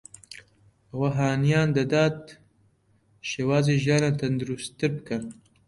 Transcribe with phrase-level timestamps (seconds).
[0.91, 2.17] ئەوە هانیان دەدات
[3.31, 5.23] شێوازی ژیانیان تەندروستانەتر بکەن